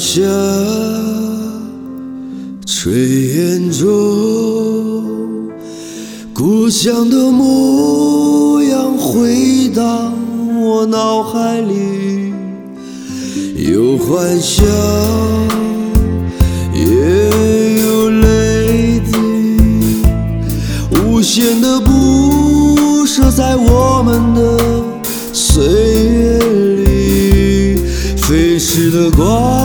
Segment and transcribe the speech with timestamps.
[0.00, 0.22] 下，
[2.64, 2.88] 炊
[3.36, 3.86] 烟中，
[6.32, 10.14] 故乡的模样回荡
[10.58, 12.32] 我脑海里，
[13.58, 14.64] 有欢笑，
[16.74, 16.80] 也
[17.82, 19.12] 有泪滴，
[20.96, 24.58] 无限的不舍在我们的
[25.34, 26.38] 岁月
[26.86, 27.76] 里，
[28.16, 29.59] 飞逝的光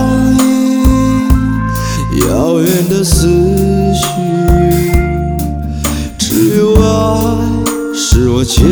[3.06, 3.28] 思
[3.94, 4.08] 绪，
[6.18, 7.38] 只有爱
[7.94, 8.66] 是我虔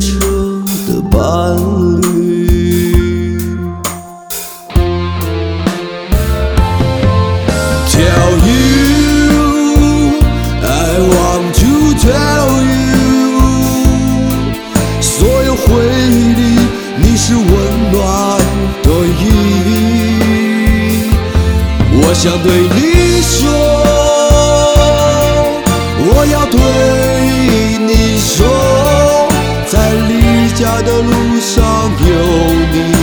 [0.00, 1.56] 诚的伴
[2.02, 2.07] 侣。
[22.18, 23.48] 想对你说，
[26.00, 26.58] 我要对
[27.78, 28.44] 你说，
[29.68, 32.10] 在离家的路上有
[32.72, 32.97] 你。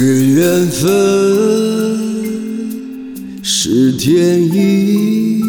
[0.00, 0.88] 是缘分，
[3.42, 5.42] 是天意，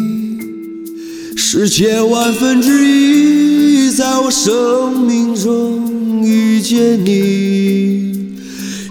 [1.36, 8.12] 是千万分之一，在我生命中遇见你，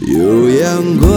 [0.07, 1.09] 有阳光，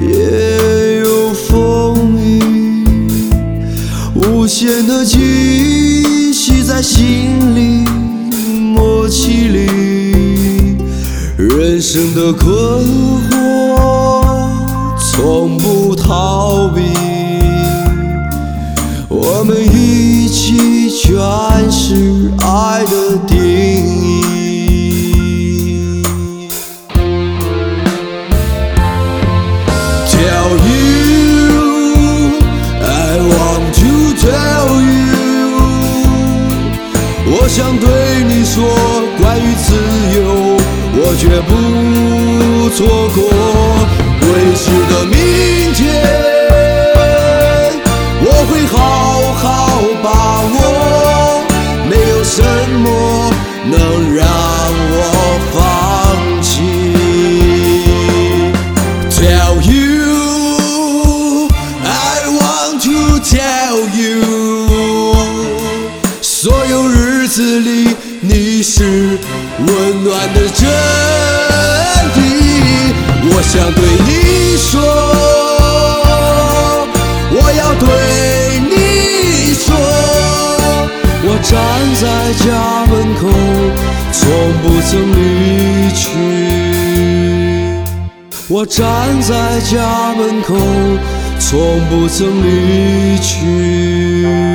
[0.00, 2.42] 也有风雨，
[4.16, 7.88] 无限的惊喜在心里，
[8.74, 9.81] 默契里。
[11.82, 12.48] 人生的困
[13.28, 13.34] 惑
[14.96, 16.80] 从不逃避，
[19.08, 24.22] 我们一起诠释爱的定义。
[30.06, 32.38] Tell you,
[32.84, 35.58] I want to tell you，
[37.26, 38.62] 我想对你说，
[39.18, 39.74] 关于自
[40.16, 40.61] 由。
[40.94, 41.50] 我绝不
[42.70, 42.78] 错
[43.14, 43.18] 过
[44.20, 45.16] 未知的明
[45.74, 45.80] 天，
[48.20, 48.76] 我会好
[49.32, 49.40] 好
[50.02, 50.06] 把
[50.42, 50.54] 握，
[51.88, 52.42] 没有什
[52.78, 52.86] 么
[53.64, 53.74] 能
[54.14, 54.20] 让
[54.92, 54.96] 我
[55.52, 55.56] 放
[56.42, 56.50] 弃。
[59.10, 61.48] Tell you,
[61.84, 61.88] I
[62.28, 64.12] want to tell you，
[66.20, 69.18] 所有日子里你是
[69.58, 70.64] 温暖的真
[72.14, 72.20] 理。
[73.24, 74.80] 我想对你说，
[77.32, 77.88] 我要对
[78.70, 78.74] 你
[79.54, 79.74] 说，
[81.24, 81.52] 我站
[81.98, 82.02] 在
[82.44, 82.46] 家
[82.86, 83.22] 门口，
[84.12, 84.22] 从
[84.62, 85.20] 不曾离
[85.92, 86.00] 去。
[88.46, 88.80] 我站
[89.20, 90.54] 在家门口，
[91.40, 91.50] 从
[91.90, 94.51] 不曾离去。